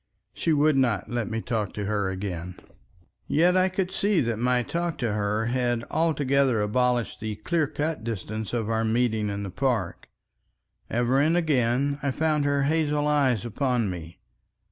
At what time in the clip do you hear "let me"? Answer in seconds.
1.11-1.41